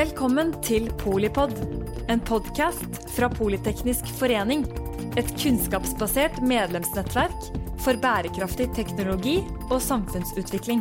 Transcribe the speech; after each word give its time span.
Velkommen 0.00 0.54
til 0.64 0.86
Polipod, 0.96 1.50
en 2.08 2.22
podkast 2.24 2.94
fra 3.12 3.26
Politeknisk 3.28 4.06
forening. 4.16 4.62
Et 5.20 5.28
kunnskapsbasert 5.42 6.38
medlemsnettverk 6.40 7.48
for 7.84 8.00
bærekraftig 8.00 8.70
teknologi 8.78 9.34
og 9.66 9.76
samfunnsutvikling. 9.84 10.80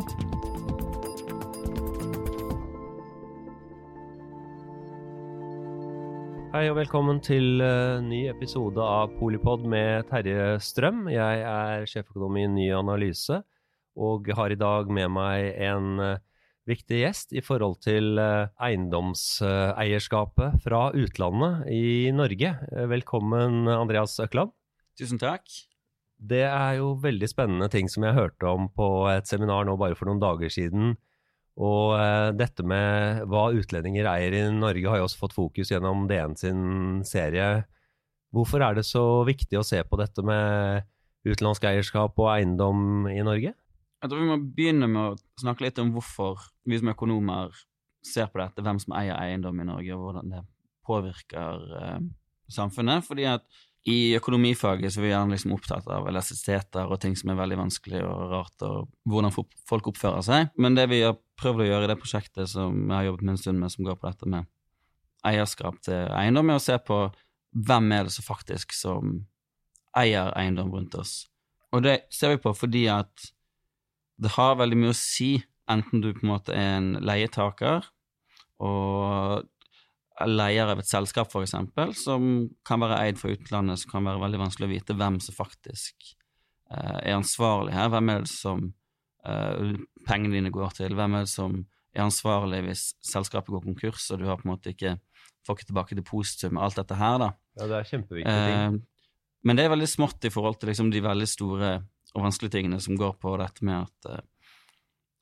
Hei 6.53 6.63
og 6.69 6.79
velkommen 6.79 7.19
til 7.19 7.59
uh, 7.59 7.99
ny 7.99 8.21
episode 8.31 8.79
av 8.79 9.11
Polipod 9.19 9.67
med 9.67 10.07
Terje 10.13 10.61
Strøm. 10.63 11.09
Jeg 11.11 11.43
er 11.43 11.91
sjeføkonom 11.91 12.39
i 12.39 12.47
Ny 12.55 12.71
Analyse 12.79 13.43
og 13.99 14.31
har 14.39 14.55
i 14.55 14.61
dag 14.63 14.87
med 14.87 15.11
meg 15.19 15.51
en 15.67 16.07
uh, 16.07 16.17
viktig 16.67 17.01
gjest 17.01 17.33
i 17.37 17.43
forhold 17.45 17.79
til 17.85 18.19
uh, 18.19 18.51
eiendomseierskapet 18.59 20.59
fra 20.65 20.89
utlandet 20.91 21.69
i 21.71 22.11
Norge. 22.15 22.55
velkommen, 22.91 23.67
Andreas 23.71 24.19
Økland. 24.19 24.51
Tusen 24.99 25.21
takk. 25.21 25.47
Det 26.19 26.43
er 26.43 26.81
jo 26.81 26.97
veldig 26.99 27.29
spennende 27.31 27.69
ting 27.71 27.87
som 27.87 28.03
jeg 28.03 28.17
hørte 28.17 28.49
om 28.49 28.67
på 28.75 29.07
et 29.13 29.29
seminar 29.29 29.63
nå 29.63 29.77
bare 29.79 29.95
for 29.95 30.09
noen 30.09 30.19
dager 30.19 30.51
siden 30.51 30.97
og 31.59 31.97
uh, 31.99 32.31
dette 32.39 32.63
med 32.63 33.25
hva 33.27 33.49
utlendinger 33.51 34.07
eier 34.07 34.35
i 34.37 34.43
Norge, 34.55 34.87
har 34.87 35.01
jo 35.01 35.09
også 35.09 35.25
fått 35.25 35.35
fokus 35.35 35.73
gjennom 35.73 36.05
DN 36.07 36.37
sin 36.39 36.61
serie. 37.07 37.65
Hvorfor 38.31 38.63
er 38.63 38.77
det 38.77 38.85
så 38.87 39.25
viktig 39.27 39.59
å 39.59 39.65
se 39.67 39.81
på 39.83 39.99
dette 39.99 40.23
med 40.23 40.87
utenlandsk 41.27 41.65
eierskap 41.67 42.15
og 42.21 42.31
eiendom 42.31 43.09
i 43.11 43.19
Norge? 43.27 43.51
Jeg 43.99 44.11
tror 44.11 44.21
vi 44.21 44.29
må 44.29 44.37
begynne 44.55 44.87
med 44.87 45.01
å 45.01 45.41
snakke 45.41 45.65
litt 45.65 45.79
om 45.81 45.91
hvorfor 45.95 46.39
vi 46.67 46.79
som 46.79 46.91
økonomer 46.93 47.51
ser 48.05 48.29
på 48.31 48.39
dette, 48.39 48.63
hvem 48.63 48.79
som 48.79 48.95
eier 48.95 49.17
eiendom 49.19 49.59
i 49.59 49.67
Norge, 49.67 49.95
og 49.95 50.05
hvordan 50.05 50.35
det 50.35 50.43
påvirker 50.87 51.65
uh, 51.75 51.97
samfunnet. 52.51 53.03
Fordi 53.05 53.27
at 53.27 53.43
i 53.89 54.15
økonomifaget 54.17 54.91
så 54.91 54.99
er 54.99 55.05
vi 55.05 55.11
gjerne 55.11 55.35
liksom 55.35 55.55
opptatt 55.55 55.87
av 55.91 56.07
elastisiteter 56.11 56.91
og 56.91 56.99
ting 57.03 57.15
som 57.19 57.31
er 57.31 57.39
veldig 57.39 57.59
vanskelig 57.61 58.01
og 58.05 58.33
rart, 58.33 58.65
og 58.67 58.89
hvordan 59.09 59.35
folk 59.35 59.91
oppfører 59.91 60.23
seg. 60.25 60.53
Men 60.59 60.77
det 60.77 60.89
vi 60.91 61.01
har 61.05 61.17
prøvd 61.39 61.63
å 61.63 61.67
gjøre 61.69 61.87
i 61.87 61.91
det 61.91 61.99
prosjektet 62.01 62.51
som 62.51 62.79
jeg 62.81 62.95
har 62.95 63.07
jobbet 63.09 63.25
med 63.25 63.35
en 63.35 63.41
stund 63.43 63.63
med, 63.63 63.73
som 63.73 63.87
går 63.87 63.99
på 63.99 64.09
dette 64.09 64.29
med 64.31 64.49
eierskap 65.27 65.79
til 65.83 66.13
eiendom, 66.15 66.51
er 66.51 66.59
å 66.59 66.63
se 66.63 66.77
på 66.79 67.01
hvem 67.67 67.91
er 67.95 68.07
det 68.07 68.15
som 68.15 68.27
faktisk 68.27 68.75
som 68.75 69.17
eier 69.97 70.31
eiendom 70.37 70.71
rundt 70.75 70.95
oss. 70.99 71.23
Og 71.73 71.83
det 71.85 72.01
ser 72.13 72.35
vi 72.35 72.41
på 72.43 72.53
fordi 72.57 72.85
at 72.91 73.29
det 74.19 74.33
har 74.35 74.59
veldig 74.59 74.77
mye 74.79 74.93
å 74.93 74.97
si 74.97 75.37
enten 75.69 76.03
du 76.03 76.11
på 76.15 76.25
en 76.25 76.33
måte 76.33 76.55
er 76.55 76.77
en 76.79 76.91
leietaker 77.05 77.87
og 78.65 79.47
leier 80.27 80.67
av 80.67 80.81
et 80.81 80.89
selskap, 80.89 81.31
f.eks., 81.31 81.53
som 82.01 82.23
kan 82.67 82.81
være 82.83 82.97
eid 83.05 83.19
fra 83.21 83.31
utlandet, 83.31 83.79
så 83.79 83.91
kan 83.91 84.07
være 84.07 84.19
veldig 84.25 84.41
vanskelig 84.41 84.67
å 84.67 84.73
vite 84.73 84.95
hvem 84.99 85.19
som 85.23 85.37
faktisk 85.37 86.09
uh, 86.73 86.99
er 86.99 87.15
ansvarlig 87.15 87.75
her. 87.77 87.91
Hvem 87.93 88.11
er 88.11 88.25
det 88.25 88.31
som 88.33 88.65
uh, 89.23 89.77
pengene 90.09 90.35
dine 90.35 90.51
går 90.51 90.75
til? 90.81 90.97
Hvem 90.97 91.15
er 91.15 91.27
det 91.27 91.31
som 91.31 91.61
er 91.95 92.03
ansvarlig 92.03 92.65
hvis 92.67 92.89
selskapet 93.05 93.53
går 93.55 93.63
konkurs, 93.69 94.09
og 94.11 94.19
du 94.19 94.27
har 94.27 94.41
på 94.41 94.49
en 94.49 94.53
måte 94.57 94.73
ikke 94.75 94.97
får 95.47 95.55
ikke 95.55 95.69
tilbake 95.69 95.97
depositum, 96.01 96.59
alt 96.59 96.77
dette 96.81 96.99
her, 96.99 97.15
da. 97.21 97.31
Ja, 97.55 97.69
det 97.69 97.77
er 97.77 97.89
kjempeviktige 97.93 98.41
ting. 98.49 98.81
Uh, 98.81 99.15
men 99.47 99.55
det 99.55 99.63
er 99.63 99.71
veldig 99.71 99.87
smått 99.87 100.27
i 100.27 100.33
forhold 100.33 100.59
til 100.59 100.73
liksom, 100.73 100.91
de 100.91 100.99
veldig 101.05 101.29
store 101.31 101.71
og 102.15 102.25
vanskelige 102.25 102.57
tingene 102.57 102.79
som 102.81 102.97
går 102.99 103.15
på 103.21 103.35
dette 103.41 103.65
med 103.65 103.85
at 103.85 104.23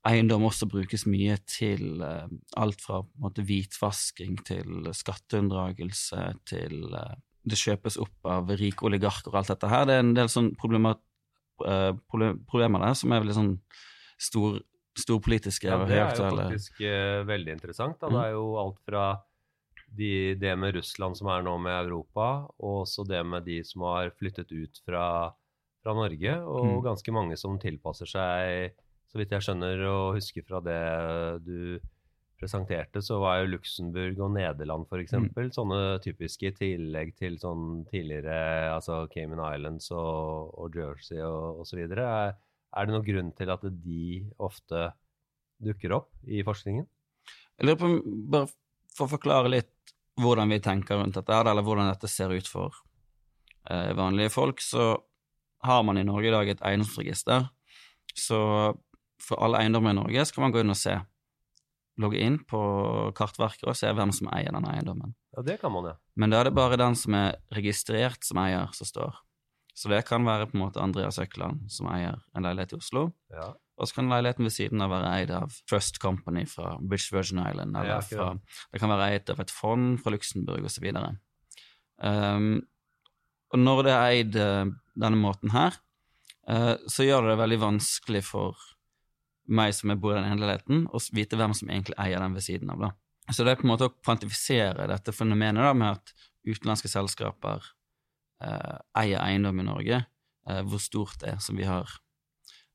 eiendom 0.08 0.46
også 0.48 0.68
brukes 0.70 1.06
mye 1.10 1.38
til 1.50 2.02
uh, 2.04 2.28
alt 2.60 2.82
fra 2.84 3.02
måte, 3.22 3.44
hvitvasking 3.48 4.40
til 4.48 4.90
skatteunndragelse 4.96 6.32
til 6.48 6.88
uh, 6.94 7.16
Det 7.48 7.60
kjøpes 7.60 7.96
opp 8.04 8.28
av 8.28 8.50
rike 8.60 8.84
oligarker 8.88 9.32
og 9.32 9.42
alt 9.42 9.54
dette 9.54 9.70
her. 9.72 9.86
Det 9.88 9.96
er 9.96 10.04
en 10.04 10.16
del 10.18 10.32
sånn 10.32 10.50
problemer, 10.60 10.98
uh, 11.64 11.94
problemer 12.10 12.84
der 12.84 12.98
som 13.00 13.14
er 13.14 13.24
veldig 13.24 13.38
sånn 13.38 13.54
stor, 14.20 14.60
storpolitiske 15.00 15.70
ja, 15.70 15.78
og 15.80 15.88
høyaktuelle. 15.88 16.50
Det 16.50 16.58
er 16.58 16.58
jo 16.58 16.58
faktisk 16.58 16.84
veldig 17.32 17.56
interessant. 17.56 18.00
Da. 18.02 18.10
Mm. 18.10 18.18
Det 18.18 18.26
er 18.26 18.36
jo 18.36 18.46
alt 18.64 18.80
fra 18.84 19.08
de, 19.98 20.12
det 20.42 20.56
med 20.60 20.76
Russland 20.76 21.16
som 21.20 21.30
er 21.32 21.46
nå 21.48 21.56
med 21.64 21.78
Europa, 21.86 22.28
og 22.60 22.82
også 22.84 23.06
det 23.08 23.24
med 23.24 23.48
de 23.48 23.62
som 23.64 23.86
har 23.88 24.12
flyttet 24.20 24.52
ut 24.52 24.82
fra, 24.84 25.06
fra 25.88 25.96
Norge, 25.96 26.34
og 26.44 26.66
mm. 26.68 26.80
ganske 26.84 27.16
mange 27.16 27.40
som 27.40 27.56
tilpasser 27.62 28.12
seg 28.12 28.76
så 29.08 29.20
vidt 29.22 29.32
jeg 29.32 29.46
skjønner 29.46 29.84
og 29.88 30.18
husker 30.18 30.44
fra 30.44 30.60
det 30.64 30.82
du 31.46 31.80
presenterte, 32.38 33.02
så 33.02 33.18
var 33.22 33.40
jo 33.40 33.54
Luxembourg 33.56 34.20
og 34.22 34.34
Nederland 34.36 34.86
f.eks. 34.86 35.16
Mm. 35.18 35.32
sånne 35.56 35.80
typiske 36.04 36.52
i 36.52 36.56
tillegg 36.58 37.16
til 37.18 37.40
sånn 37.42 37.86
tidligere 37.90 38.76
altså 38.76 39.06
Cayman 39.14 39.42
Islands 39.48 39.90
og, 39.96 40.52
og 40.54 40.78
Jersey 40.78 41.24
og 41.26 41.64
osv. 41.64 41.82
Er, 41.88 42.36
er 42.36 42.86
det 42.86 42.94
noen 42.94 43.08
grunn 43.08 43.34
til 43.38 43.54
at 43.54 43.66
de 43.66 44.04
ofte 44.44 44.92
dukker 45.64 45.96
opp 45.98 46.12
i 46.30 46.44
forskningen? 46.46 46.86
Jeg 47.58 47.66
lurer 47.66 47.82
på, 47.82 47.92
bare 48.36 48.52
for 48.94 49.08
å 49.08 49.16
forklare 49.16 49.56
litt 49.56 49.74
hvordan 50.22 50.54
vi 50.54 50.62
tenker 50.62 51.00
rundt 51.00 51.18
dette, 51.18 51.42
eller 51.42 51.66
hvordan 51.66 51.90
dette 51.90 52.10
ser 52.10 52.34
ut 52.34 52.50
for 52.50 52.76
eh, 53.70 53.94
vanlige 53.98 54.34
folk, 54.34 54.62
så 54.62 54.92
har 55.66 55.84
man 55.84 55.98
i 55.98 56.06
Norge 56.08 56.30
i 56.30 56.34
dag 56.34 56.50
et 56.52 56.64
eiendomsregister. 56.66 57.48
Så 58.18 58.40
for 59.22 59.44
alle 59.44 59.62
eiendommer 59.64 59.94
i 59.94 60.00
Norge 60.00 60.26
så 60.26 60.36
kan 60.36 60.48
man 60.48 60.56
gå 60.56 60.64
inn 60.64 60.74
og 60.74 60.80
se. 60.80 60.98
Logge 61.98 62.22
inn 62.22 62.38
på 62.46 62.60
Kartverket 63.18 63.66
og 63.66 63.78
se 63.78 63.90
hvem 63.90 64.12
som 64.14 64.30
eier 64.30 64.54
den 64.54 64.68
eiendommen. 64.70 65.16
Ja, 65.34 65.44
det 65.46 65.58
kan 65.62 65.74
man, 65.74 65.88
ja. 65.90 65.96
Men 66.18 66.34
da 66.34 66.42
er 66.42 66.50
det 66.50 66.58
bare 66.58 66.78
den 66.78 66.98
som 66.98 67.16
er 67.18 67.40
registrert 67.54 68.26
som 68.26 68.38
eier, 68.42 68.70
som 68.78 68.90
står. 68.90 69.18
Så 69.78 69.90
det 69.90 70.04
kan 70.08 70.26
være 70.26 70.48
på 70.50 70.58
en 70.58 70.64
måte 70.64 70.82
Andreas 70.82 71.20
Økland 71.22 71.68
som 71.74 71.90
eier 71.94 72.18
en 72.38 72.46
leilighet 72.46 72.74
i 72.74 72.80
Oslo. 72.80 73.08
Ja. 73.34 73.52
Og 73.78 73.86
så 73.86 74.00
kan 74.00 74.10
leiligheten 74.10 74.48
ved 74.48 74.56
siden 74.56 74.82
av 74.82 74.90
være 74.90 75.12
eid 75.20 75.32
av 75.38 75.54
Trust 75.70 76.00
Company 76.02 76.48
fra 76.50 76.76
British 76.82 77.14
Virgin 77.14 77.44
Island. 77.44 77.78
Eller 77.78 77.92
ja, 77.92 78.00
fra, 78.02 78.32
det 78.74 78.82
kan 78.82 78.90
være 78.90 79.12
eid 79.14 79.30
av 79.30 79.44
et 79.44 79.54
fond 79.54 80.00
fra 80.02 80.14
Luxembourg 80.16 80.66
osv. 80.66 80.88
Um, 82.02 82.48
og 83.54 83.62
når 83.62 83.84
det 83.86 83.94
er 83.94 84.16
eid 84.16 84.40
uh, 84.42 84.74
denne 84.98 85.20
måten 85.20 85.54
her, 85.54 85.78
uh, 86.50 86.76
så 86.90 87.06
gjør 87.06 87.26
det 87.26 87.36
det 87.36 87.42
veldig 87.44 87.62
vanskelig 87.62 88.24
for 88.26 88.58
meg 89.48 89.74
som 89.76 89.94
bor 89.96 90.16
i 90.16 90.20
den 90.20 90.28
ene 90.28 90.44
leiligheten, 90.44 90.88
å 90.92 91.00
vite 91.16 91.40
hvem 91.40 91.54
som 91.56 91.70
egentlig 91.72 91.96
eier 92.02 92.20
den 92.22 92.36
ved 92.36 92.46
siden 92.46 92.72
av. 92.74 92.82
da. 92.84 92.92
Så 93.32 93.44
det 93.44 93.54
er 93.54 93.60
på 93.60 93.68
en 93.68 93.74
måte 93.74 93.90
å 93.90 93.96
kvantifisere 93.96 94.88
dette 94.92 95.14
fenomenet 95.16 95.64
da, 95.64 95.74
med 95.76 95.98
at 95.98 96.14
utenlandske 96.48 96.92
selskaper 96.92 97.64
eh, 98.44 98.78
eier 99.02 99.24
eiendom 99.24 99.60
i 99.60 99.66
Norge, 99.68 100.02
eh, 100.48 100.62
hvor 100.68 100.84
stort 100.84 101.20
det 101.24 101.34
er, 101.34 101.42
som 101.44 101.60
vi 101.60 101.68
har 101.68 101.92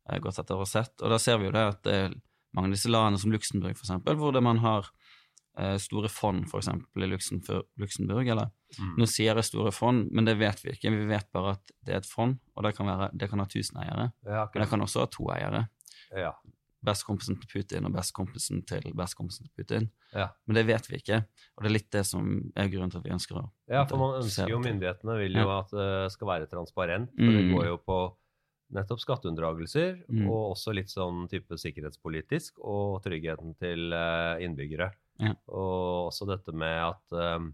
eh, 0.08 0.18
gått 0.20 0.40
etter 0.42 0.60
og 0.60 0.68
sett. 0.68 0.94
Og 1.00 1.12
da 1.12 1.20
ser 1.22 1.40
vi 1.40 1.48
jo 1.48 1.54
det 1.56 1.64
at 1.70 1.80
det 1.86 1.96
er 2.02 2.16
mange 2.56 2.68
av 2.68 2.76
disse 2.76 2.92
landene, 2.92 3.20
som 3.20 3.32
Luxembourg 3.32 3.76
eksempel, 3.76 4.18
hvor 4.20 4.36
man 4.44 4.60
har 4.64 4.88
eh, 4.88 5.01
store 5.82 6.08
fond, 6.08 6.46
eksempel 6.48 7.04
i 7.04 7.10
Luxembourg, 7.12 8.24
eller 8.24 8.48
mm. 8.78 8.94
Nå 9.00 9.08
sier 9.10 9.36
jeg 9.36 9.48
store 9.50 9.72
fond, 9.74 10.06
men 10.10 10.24
det 10.28 10.38
vet 10.40 10.62
vi 10.64 10.72
ikke. 10.72 10.94
Vi 10.94 11.10
vet 11.10 11.28
bare 11.34 11.58
at 11.58 11.74
det 11.84 11.96
er 11.96 12.00
et 12.00 12.08
fond, 12.08 12.38
og 12.56 12.64
det 12.64 12.72
kan, 12.78 12.88
være, 12.88 13.10
det 13.12 13.28
kan 13.28 13.42
ha 13.42 13.48
tusen 13.52 13.82
eiere. 13.84 14.08
Ja, 14.24 14.46
men 14.48 14.64
det 14.64 14.70
kan 14.70 14.84
også 14.86 15.04
ha 15.04 15.10
to 15.12 15.28
eiere. 15.34 15.66
Ja 16.16 16.32
bestekompisen 16.86 17.38
til 17.40 17.50
Putin 17.50 17.86
og 17.86 17.94
bestekompisen 17.94 18.62
til 18.68 18.88
bestekompisen 18.98 19.46
til 19.46 19.54
Putin. 19.58 19.88
Ja. 20.14 20.28
Men 20.46 20.58
det 20.58 20.64
vet 20.68 20.88
vi 20.90 20.98
ikke, 20.98 21.20
og 21.54 21.64
det 21.64 21.70
er 21.70 21.76
litt 21.76 21.92
det 21.94 22.02
som 22.08 22.32
er 22.58 22.72
grunnen 22.72 22.92
til 22.92 23.02
at 23.02 23.06
vi 23.06 23.14
ønsker 23.14 23.38
å 23.38 23.44
Ja, 23.70 23.84
for 23.86 24.00
man 24.00 24.18
ønsker 24.20 24.50
jo, 24.50 24.58
myndighetene 24.62 25.18
vil 25.20 25.38
jo 25.38 25.46
at 25.54 25.70
det 25.76 25.92
skal 26.16 26.30
være 26.32 26.50
transparent, 26.50 27.14
for 27.14 27.30
mm. 27.30 27.38
det 27.38 27.46
går 27.52 27.68
jo 27.70 27.78
på 27.86 28.00
nettopp 28.72 29.02
skatteunndragelser, 29.02 30.02
mm. 30.08 30.26
og 30.26 30.54
også 30.54 30.74
litt 30.74 30.90
sånn 30.90 31.26
type 31.30 31.58
sikkerhetspolitisk, 31.60 32.62
og 32.64 33.02
tryggheten 33.04 33.52
til 33.60 33.92
uh, 33.92 34.40
innbyggere. 34.42 34.88
Ja. 35.20 35.34
Og 35.52 36.08
også 36.08 36.26
dette 36.30 36.54
med 36.56 36.78
at 36.86 37.16
uh, 37.16 37.44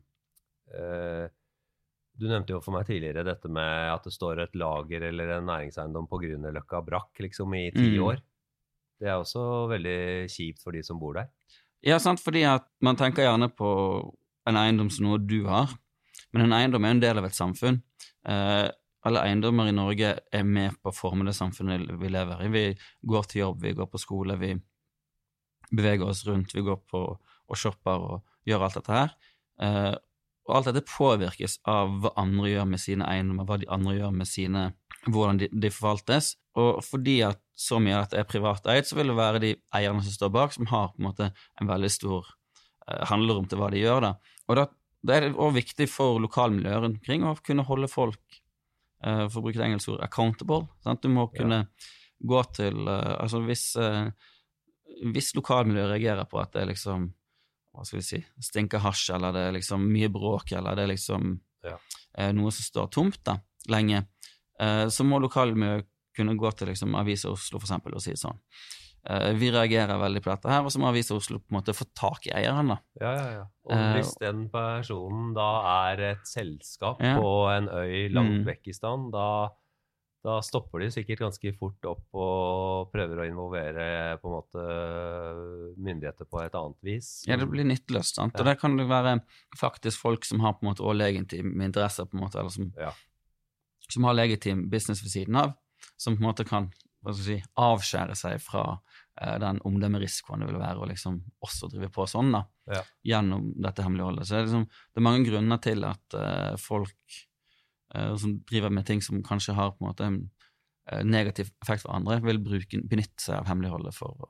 uh, 0.77 1.27
du 2.19 2.27
nevnte 2.27 2.55
jo 2.55 2.63
for 2.63 2.75
meg 2.75 2.87
tidligere 2.89 3.27
dette 3.27 3.51
med 3.53 3.93
at 3.93 4.07
det 4.07 4.15
står 4.15 4.43
et 4.43 4.57
lager 4.59 5.05
eller 5.11 5.37
en 5.37 5.47
næringseiendom 5.51 6.09
på 6.11 6.19
Grünerløkka 6.25 6.83
brakk 6.87 7.23
liksom 7.23 7.55
i 7.55 7.69
ti 7.75 7.93
mm. 7.95 8.05
år. 8.09 8.23
Det 8.99 9.07
er 9.07 9.21
også 9.21 9.43
veldig 9.71 10.01
kjipt 10.33 10.65
for 10.65 10.75
de 10.75 10.83
som 10.83 10.99
bor 10.99 11.15
der. 11.21 11.29
Ja, 11.87 12.01
sant, 12.03 12.19
fordi 12.19 12.43
at 12.51 12.67
man 12.83 12.99
tenker 12.99 13.23
gjerne 13.23 13.47
på 13.55 13.69
en 14.49 14.59
eiendom 14.59 14.91
som 14.91 15.07
noe 15.07 15.21
du 15.23 15.45
har, 15.47 15.71
men 16.35 16.49
en 16.49 16.57
eiendom 16.57 16.85
er 16.85 16.97
en 16.97 17.05
del 17.05 17.21
av 17.21 17.29
et 17.29 17.37
samfunn. 17.37 17.79
Eh, 18.27 18.67
alle 19.07 19.23
eiendommer 19.23 19.71
i 19.71 19.77
Norge 19.77 20.11
er 20.19 20.45
med 20.45 20.81
på 20.83 20.91
å 20.91 20.97
forme 20.97 21.29
det 21.29 21.37
samfunnet 21.39 21.87
vi 22.01 22.11
lever 22.11 22.43
i. 22.45 22.51
Vi 22.51 22.65
går 23.13 23.31
til 23.31 23.45
jobb, 23.45 23.63
vi 23.63 23.77
går 23.79 23.87
på 23.93 24.01
skole, 24.03 24.35
vi 24.41 24.57
beveger 25.71 26.09
oss 26.09 26.25
rundt, 26.27 26.57
vi 26.57 26.65
går 26.67 26.81
på 26.91 27.05
og 27.49 27.59
shopper 27.59 28.05
og 28.05 28.49
gjør 28.49 28.67
alt 28.67 28.79
dette 28.79 28.95
her. 28.95 29.17
Eh, 29.65 29.95
og 30.49 30.57
alt 30.57 30.71
dette 30.71 30.85
påvirkes 30.89 31.59
av 31.69 31.93
hva 32.03 32.15
andre 32.21 32.53
gjør 32.55 32.69
med 32.71 32.81
sine 32.81 33.09
eiendommer, 33.09 33.49
hva 33.49 33.59
de 33.61 33.69
andre 33.73 33.99
gjør 33.99 34.15
med 34.17 34.31
sine 34.31 34.65
hvordan 35.09 35.41
de, 35.43 35.51
de, 35.53 35.71
forvaltes. 35.73 36.33
Og 36.59 36.81
fordi 36.85 37.21
at 37.27 37.41
så 37.59 37.79
mye 37.83 37.99
av 37.99 38.07
dette 38.07 38.23
er 38.23 38.29
privateid, 38.29 38.89
så 38.89 38.97
vil 38.99 39.13
det 39.13 39.19
være 39.19 39.43
de 39.45 39.53
eierne 39.77 40.03
som 40.05 40.15
står 40.15 40.33
bak, 40.35 40.57
som 40.57 40.69
har 40.73 40.91
på 40.93 41.03
en 41.03 41.09
måte 41.11 41.31
en 41.61 41.71
veldig 41.71 41.93
stor 41.93 42.33
eh, 42.89 43.05
handlerom 43.11 43.49
til 43.51 43.61
hva 43.61 43.71
de 43.75 43.85
gjør. 43.85 44.09
da. 44.09 44.13
Og 44.49 44.61
da, 44.61 44.67
da 45.05 45.17
er 45.17 45.27
det 45.27 45.35
også 45.37 45.59
viktig 45.61 45.89
for 45.93 46.21
lokalmiljøet 46.25 46.85
rundt 46.85 47.01
omkring 47.03 47.27
å 47.29 47.37
kunne 47.45 47.67
holde 47.69 47.91
folk, 47.93 48.41
Uh, 48.99 49.29
for 49.31 49.39
å 49.39 49.45
bruke 49.45 49.61
det 49.61 49.67
engelsk 49.69 49.93
ord, 49.93 50.01
accountable. 50.03 50.65
Sant? 50.83 51.05
Du 51.05 51.13
må 51.13 51.29
kunne 51.31 51.61
gå 52.19 52.41
til 52.57 52.81
uh, 52.89 53.15
Altså 53.15 53.39
hvis, 53.45 53.69
uh, 53.79 54.11
hvis 55.15 55.31
lokalmiljøet 55.39 55.93
reagerer 55.93 56.27
på 56.27 56.41
at 56.43 56.51
det 56.57 56.65
er 56.65 56.73
liksom 56.73 57.05
hva 57.79 57.87
skal 57.87 57.99
vi 58.01 58.07
si, 58.07 58.21
stinker 58.43 58.83
hasj, 58.85 59.11
eller 59.15 59.33
det 59.33 59.45
er 59.49 59.53
liksom 59.59 59.85
mye 59.93 60.09
bråk, 60.13 60.53
eller 60.59 60.75
det 60.79 60.85
er 60.85 60.93
liksom 60.95 61.37
Ja. 61.65 61.77
eh, 62.19 62.33
noe 62.33 62.51
som 62.55 62.63
står 62.67 62.91
tomt 62.91 63.23
da, 63.25 63.39
lenge, 63.69 64.07
eh, 64.61 64.87
så 64.91 65.05
må 65.07 65.21
lokalmiljøet 65.23 65.87
kunne 66.17 66.35
gå 66.37 66.51
til 66.57 66.69
liksom, 66.73 66.95
Avisa 66.99 67.31
Oslo 67.31 67.59
for 67.61 67.67
eksempel, 67.69 67.95
og 67.95 68.03
si 68.03 68.13
sånn. 68.19 68.39
Eh, 69.09 69.33
vi 69.39 69.51
reagerer 69.55 69.97
veldig 70.01 70.21
på 70.25 70.31
dette 70.35 70.51
her, 70.51 70.65
og 70.67 70.73
så 70.75 70.81
må 70.83 70.89
Avisa 70.91 71.15
Oslo 71.15 71.39
på 71.39 71.53
en 71.53 71.61
måte 71.61 71.73
få 71.73 71.87
tak 71.95 72.27
i 72.27 72.33
eieren. 72.35 72.69
da. 72.69 72.79
Ja, 73.01 73.13
ja, 73.15 73.31
ja. 73.39 73.45
Og 73.67 73.73
Eh, 73.73 73.95
hvis 73.95 74.15
den 74.19 74.49
personen 74.51 75.33
da 75.35 75.93
er 75.93 76.01
et 76.11 76.25
selskap 76.27 77.01
Ja. 77.01 77.15
på 77.21 77.49
en 77.57 77.69
øy 77.69 78.09
langt 78.13 78.43
Mm. 78.43 78.45
vekk 78.47 78.69
i 78.69 78.73
stand, 78.75 79.13
da, 79.13 79.49
da 80.25 80.41
stopper 80.43 80.83
de 80.83 80.89
sikkert 80.91 81.21
ganske 81.23 81.53
fort 81.57 81.85
opp 81.87 82.17
og 82.19 82.89
prøver 82.93 83.21
å 83.23 83.27
involvere 83.29 83.85
på 84.19 84.27
en 84.29 84.35
måte 84.35 84.65
myndigheter 85.79 86.27
på 86.29 86.41
et 86.43 86.57
annet 86.59 86.81
vis. 86.85 87.11
Ja, 87.29 87.37
det 87.39 87.47
blir 87.51 87.67
nytteløst, 87.69 88.19
sant. 88.19 88.35
Og 88.39 88.49
der 88.49 88.59
kan 88.59 88.75
det 88.79 88.89
være 88.91 89.19
faktisk 89.59 90.01
folk 90.03 90.27
som 90.29 90.43
har 90.45 90.57
på 90.59 90.65
en 90.67 90.73
måte 90.73 90.83
også 90.85 90.99
legitime 90.99 91.65
interesser, 91.69 92.09
på 92.11 92.19
en 92.19 92.25
måte, 92.27 92.41
eller 92.43 92.51
som, 92.55 92.73
Ja. 92.77 92.91
som 93.89 94.05
har 94.05 94.15
legitim 94.19 94.69
business 94.71 95.03
ved 95.05 95.11
siden 95.15 95.37
av, 95.37 95.55
som 95.97 96.17
på 96.17 96.23
en 96.25 96.31
måte 96.33 96.45
kan 96.49 96.71
hva 97.05 97.15
skal 97.15 97.25
si, 97.25 97.43
avskjære 97.57 98.17
seg 98.19 98.41
fra 98.43 98.65
eh, 99.23 99.39
den 99.39 99.61
omdømmerisikoen 99.65 100.41
det 100.43 100.49
vil 100.51 100.59
være 100.59 100.83
å 100.83 100.89
liksom 100.91 101.21
også 101.47 101.71
drive 101.71 101.93
på 101.95 102.07
sånn, 102.11 102.33
da, 102.35 102.45
Ja. 102.75 102.83
gjennom 103.07 103.53
dette 103.63 103.83
hemmeligholdet. 103.87 104.27
Så 104.27 104.35
det 104.35 104.39
er, 104.41 104.47
liksom, 104.49 104.65
det 104.67 104.99
er 104.99 105.07
mange 105.07 105.25
grunner 105.31 105.61
til 105.63 105.85
at 105.85 106.15
eh, 106.19 106.57
folk 106.59 107.23
eh, 107.95 108.15
som 108.17 108.39
driver 108.49 108.73
med 108.75 108.87
ting 108.89 109.03
som 109.05 109.23
kanskje 109.25 109.55
har 109.57 109.73
på 109.77 109.85
en 109.85 109.91
måte 109.91 110.09
en 110.09 110.19
eh, 110.91 111.05
negativ 111.05 111.53
effekt 111.63 111.85
for 111.85 111.95
andre, 111.95 112.21
vil 112.25 112.41
bruke, 112.43 112.83
benytte 112.89 113.23
seg 113.23 113.41
av 113.41 113.49
hemmeligholdet 113.53 113.95
for 113.97 114.29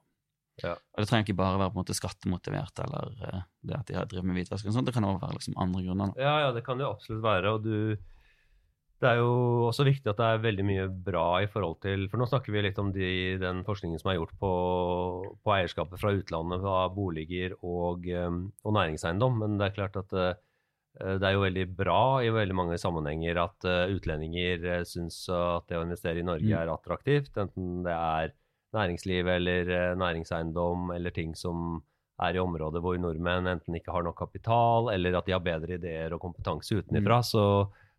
Ja. 0.58 0.72
og 0.75 0.99
det 0.99 1.06
trenger 1.06 1.22
ikke 1.28 1.38
bare 1.38 1.58
være 1.60 1.70
på 1.70 1.78
en 1.78 1.84
måte 1.84 1.94
skattemotivert 1.94 2.81
eller 2.82 3.12
eh, 3.28 3.43
det 3.62 3.76
at 3.76 3.87
de 3.87 3.94
har 3.94 4.06
drevet 4.10 4.26
med 4.26 4.40
hvitvask. 4.40 4.66
Det 4.66 4.94
kan 4.94 5.05
også 5.06 5.22
være 5.22 5.37
liksom 5.38 5.55
andre 5.56 5.82
grunner. 5.87 6.14
Ja, 6.19 6.32
ja, 6.43 6.52
det 6.52 6.64
kan 6.66 6.78
det 6.78 6.88
absolutt 6.88 7.22
være. 7.22 7.52
Og 7.55 7.62
du 7.62 7.96
Det 8.99 9.06
er 9.06 9.20
jo 9.20 9.69
også 9.69 9.84
viktig 9.87 10.11
at 10.11 10.19
det 10.19 10.26
er 10.26 10.40
veldig 10.43 10.64
mye 10.66 10.88
bra 10.90 11.38
i 11.44 11.46
forhold 11.46 11.76
til 11.84 12.08
For 12.11 12.19
nå 12.19 12.26
snakker 12.26 12.50
vi 12.50 12.62
litt 12.64 12.78
om 12.82 12.90
de, 12.90 13.38
den 13.38 13.62
forskningen 13.62 14.00
som 14.02 14.11
er 14.11 14.16
gjort 14.19 14.34
på, 14.40 14.50
på 15.44 15.52
eierskapet 15.54 16.00
fra 16.00 16.11
utlandet 16.11 16.66
av 16.66 16.90
boliger 16.96 17.54
og, 17.62 18.02
og 18.64 18.75
næringseiendom. 18.75 19.38
Men 19.38 19.54
det 19.61 19.69
er 19.69 19.76
klart 19.78 20.00
at 20.02 20.12
det 20.99 21.29
er 21.29 21.37
jo 21.37 21.44
veldig 21.44 21.67
bra 21.79 22.00
i 22.25 22.31
veldig 22.35 22.56
mange 22.58 22.79
sammenhenger 22.81 23.38
at 23.44 23.67
eh, 23.69 23.93
utlendinger 23.94 24.64
uh, 24.67 24.85
syns 24.88 25.20
at 25.31 25.69
det 25.70 25.79
å 25.79 25.85
investere 25.87 26.23
i 26.23 26.26
Norge 26.26 26.49
Mm. 26.49 26.56
er 26.58 26.73
attraktivt. 26.73 27.37
Enten 27.38 27.82
det 27.87 27.94
er 27.94 28.32
næringsliv 28.75 29.29
eller 29.32 29.70
eh, 29.73 29.94
næringseiendom 29.96 30.90
eller 30.94 31.14
ting 31.14 31.35
som 31.37 31.82
er 32.20 32.35
i 32.35 32.40
områder 32.43 32.82
hvor 32.82 32.99
nordmenn 32.99 33.46
enten 33.46 33.76
ikke 33.79 33.94
har 33.94 34.02
nok 34.02 34.19
kapital, 34.19 34.90
eller 34.90 35.14
at 35.20 35.29
de 35.29 35.32
har 35.37 35.44
bedre 35.44 35.79
ideer 35.79 36.12
og 36.17 36.20
kompetanse 36.20 36.75
utenfra. 36.75 37.20
Så, 37.23 37.44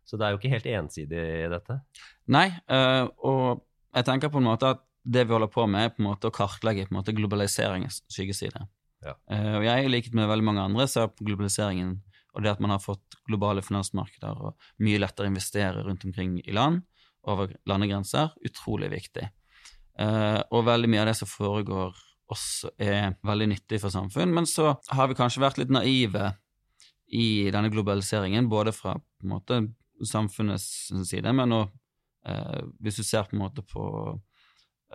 så 0.04 0.18
det 0.20 0.26
er 0.26 0.34
jo 0.34 0.40
ikke 0.40 0.52
helt 0.52 0.68
ensidig, 0.68 1.22
i 1.46 1.48
dette. 1.48 1.78
Nei, 2.28 2.50
eh, 2.68 3.06
og 3.24 3.64
jeg 3.96 4.06
tenker 4.06 4.28
på 4.30 4.42
en 4.42 4.50
måte 4.50 4.74
at 4.76 4.84
det 5.02 5.24
vi 5.24 5.32
holder 5.32 5.48
på 5.48 5.64
med, 5.66 5.86
er 5.88 5.94
på 5.94 6.02
en 6.04 6.10
måte 6.10 6.28
å 6.28 6.34
kartlegge 6.36 6.84
på 6.86 6.92
en 6.92 7.00
måte 7.00 7.16
globaliseringens 7.16 8.02
skyggeside. 8.12 8.66
Ja. 9.00 9.16
Eh, 9.32 9.54
og 9.56 9.64
jeg, 9.64 9.86
i 9.86 9.92
likhet 9.96 10.14
med 10.14 10.28
veldig 10.28 10.44
mange 10.44 10.66
andre, 10.68 10.86
ser 10.86 11.08
på 11.08 11.24
globaliseringen 11.24 11.96
og 12.40 12.46
det 12.46 12.54
at 12.54 12.62
man 12.64 12.72
har 12.72 12.80
fått 12.80 13.18
globale 13.28 13.60
finansmarkeder 13.60 14.38
og 14.40 14.70
mye 14.80 15.00
lettere 15.02 15.28
å 15.28 15.30
investere 15.30 15.84
rundt 15.84 16.06
omkring 16.08 16.38
i 16.40 16.54
land, 16.56 16.80
over 17.28 17.52
landegrenser, 17.68 18.32
utrolig 18.48 18.88
viktig. 18.94 19.26
Uh, 20.00 20.40
og 20.56 20.64
veldig 20.64 20.88
mye 20.88 21.02
av 21.02 21.10
det 21.10 21.18
som 21.18 21.28
foregår 21.28 21.98
også 22.32 22.70
er 22.80 23.18
veldig 23.26 23.50
nyttig 23.50 23.80
for 23.82 23.92
samfunn, 23.92 24.32
men 24.32 24.48
så 24.48 24.72
har 24.88 25.10
vi 25.10 25.18
kanskje 25.18 25.42
vært 25.42 25.60
litt 25.60 25.74
naive 25.74 26.30
i 27.12 27.50
denne 27.52 27.68
globaliseringen, 27.74 28.48
både 28.48 28.72
fra 28.72 28.94
på 28.96 29.26
en 29.26 29.34
måte 29.34 29.60
samfunnets 30.06 30.64
side, 31.10 31.34
men 31.36 31.52
òg 31.58 31.66
eh, 32.30 32.62
hvis 32.80 33.02
du 33.02 33.04
ser 33.04 33.26
på 33.28 33.36
en 33.36 33.42
måte 33.42 33.66
på 33.66 33.84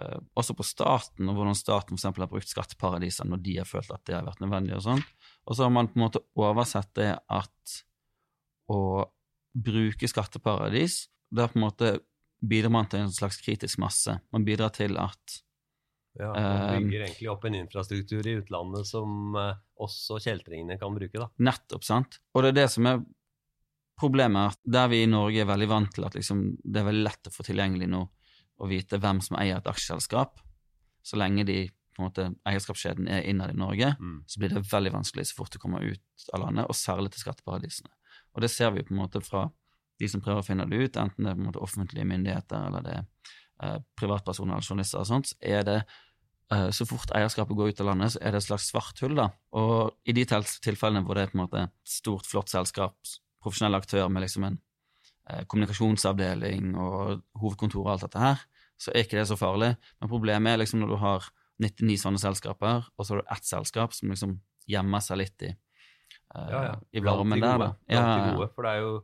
eh, 0.01 0.19
også 0.37 0.55
på 0.57 0.65
staten, 0.67 1.29
og 1.29 1.37
hvordan 1.37 1.57
staten 1.57 1.99
f.eks. 1.99 2.07
har 2.19 2.31
brukt 2.31 2.51
skatteparadiser 2.51 3.27
når 3.29 3.43
de 3.45 3.57
har 3.61 3.69
følt 3.69 3.91
at 3.93 4.03
det 4.07 4.17
har 4.17 4.27
vært 4.27 4.43
nødvendig, 4.43 4.75
og 4.77 4.85
sånn. 4.85 5.03
Og 5.45 5.57
så 5.57 5.67
har 5.67 5.73
man 5.73 5.89
på 5.91 5.99
en 5.99 6.05
måte 6.07 6.23
oversett 6.39 6.91
det 6.97 7.11
at 7.15 7.75
å 8.71 8.81
bruke 9.55 10.09
skatteparadis, 10.09 11.05
der 11.31 11.49
på 11.51 11.59
en 11.59 11.65
måte 11.67 11.95
bidrar 12.45 12.73
man 12.73 12.87
til 12.91 13.05
en 13.05 13.13
slags 13.13 13.39
kritisk 13.43 13.79
masse. 13.81 14.17
Man 14.35 14.45
bidrar 14.47 14.73
til 14.75 14.97
at 15.01 15.41
Ja, 16.15 16.31
Man 16.31 16.45
Eh, 16.45 16.79
bygger 16.79 17.01
egentlig 17.01 17.27
opp 17.27 17.43
en 17.43 17.55
infrastruktur 17.55 18.27
i 18.27 18.37
utlandet 18.39 18.87
som 18.87 19.35
eh, 19.35 19.57
også 19.83 20.15
kjeltringene 20.23 20.77
kan 20.79 20.95
bruke. 20.95 21.19
da. 21.19 21.27
Nettopp, 21.43 21.83
sant? 21.83 22.21
Og 22.31 22.43
det 22.43 22.53
er 22.53 22.59
det 22.61 22.69
som 22.71 22.87
er 22.87 23.01
problemet, 23.99 24.55
at 24.55 24.59
der 24.63 24.87
vi 24.87 25.01
i 25.03 25.09
Norge 25.11 25.41
er 25.43 25.49
veldig 25.49 25.67
vant 25.67 25.91
til 25.91 26.05
at 26.07 26.15
liksom, 26.15 26.45
det 26.63 26.79
er 26.79 26.87
veldig 26.87 27.03
lett 27.03 27.27
å 27.27 27.33
få 27.35 27.43
tilgjengelig 27.43 27.89
nå 27.91 28.05
å 28.59 28.67
vite 28.69 28.99
hvem 29.01 29.21
som 29.21 29.37
eier 29.37 29.57
et 29.57 29.67
aksjeselskap, 29.67 30.39
så 31.03 31.17
lenge 31.19 31.45
de 31.45 31.57
på 31.95 32.01
en 32.03 32.09
måte, 32.09 32.23
eierskapskjeden 32.47 33.07
er 33.07 33.23
innad 33.29 33.53
i 33.53 33.57
Norge, 33.57 33.95
Mm. 33.99 34.23
så 34.27 34.39
blir 34.39 34.49
det 34.49 34.65
veldig 34.71 34.91
vanskelig 34.91 35.27
så 35.27 35.35
fort 35.35 35.51
du 35.51 35.59
kommer 35.59 35.79
ut 35.79 36.01
av 36.33 36.41
landet, 36.41 36.65
og 36.67 36.75
særlig 36.75 37.11
til 37.11 37.21
skatteparadisene. 37.21 37.89
Og 38.35 38.41
det 38.41 38.51
ser 38.51 38.71
vi 38.71 38.83
på 38.83 38.91
en 38.91 38.99
måte 38.99 39.21
fra 39.23 39.49
de 39.99 40.07
som 40.07 40.19
prøver 40.21 40.41
å 40.41 40.45
finne 40.45 40.65
det 40.69 40.75
ut, 40.75 40.97
enten 40.97 41.23
det 41.23 41.31
er 41.31 41.35
på 41.35 41.39
en 41.39 41.47
måte 41.51 41.63
offentlige 41.63 42.05
myndigheter 42.05 42.67
eller 42.67 42.81
det 42.83 42.95
er 42.97 43.05
eh, 43.63 43.79
privatpersoner 43.95 44.57
eller 44.57 44.67
journalister 44.67 44.99
og 44.99 45.07
sånt, 45.07 45.27
så 45.31 45.35
er 45.41 45.63
det 45.63 45.77
eh, 46.51 46.69
så 46.75 46.85
fort 46.85 47.13
eierskapet 47.15 47.55
går 47.55 47.69
ut 47.69 47.79
av 47.79 47.85
landet, 47.87 48.11
så 48.11 48.19
er 48.21 48.31
det 48.31 48.41
et 48.43 48.49
slags 48.49 48.67
svart 48.71 48.99
hull. 48.99 49.15
da. 49.15 49.29
Og 49.53 49.95
i 50.05 50.11
de 50.11 50.25
tilfellene 50.25 51.05
hvor 51.05 51.15
det 51.15 51.23
er 51.23 51.31
på 51.31 51.39
en 51.39 51.45
måte 51.45 51.63
et 51.63 51.71
stort, 51.87 52.27
flott 52.27 52.51
selskap, 52.51 52.97
profesjonell 53.41 53.75
aktør 53.79 54.09
med 54.09 54.25
liksom 54.25 54.43
en 54.43 54.59
kommunikasjonsavdeling 55.49 56.75
og 56.77 57.21
hovedkontor 57.41 57.85
og 57.85 57.91
alt 57.95 58.05
dette 58.07 58.21
her, 58.21 58.43
så 58.77 58.91
er 58.91 59.05
ikke 59.05 59.17
det 59.21 59.27
så 59.29 59.37
farlig. 59.39 59.73
Men 60.01 60.11
problemet 60.11 60.53
er 60.53 60.61
liksom 60.63 60.81
når 60.83 60.93
du 60.93 60.97
har 61.01 61.27
99 61.63 61.97
sånne 62.01 62.19
selskaper, 62.19 62.89
og 62.97 63.05
så 63.07 63.15
har 63.15 63.21
du 63.23 63.31
ett 63.31 63.47
selskap 63.47 63.93
som 63.95 64.11
liksom 64.11 64.39
gjemmer 64.67 64.99
seg 65.05 65.21
litt 65.21 65.45
i, 65.47 65.51
eh, 66.35 66.49
Ja, 66.51 66.63
ja. 66.71 66.75
i 66.91 66.99
varmen 67.05 67.39
der, 67.39 67.57
da. 67.57 67.69
Ja, 67.87 68.01
ja, 68.01 68.31
gode. 68.35 68.49
For 68.55 68.63
det 68.67 68.71
er 68.75 68.81
jo 68.83 68.95